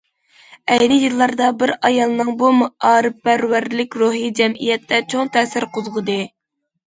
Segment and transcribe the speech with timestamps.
[0.75, 6.19] ئەينى يىللاردا بىر ئايالنىڭ بۇ مائارىپپەرۋەرلىك روھى جەمئىيەتتە چوڭ تەسىر قوزغىدى.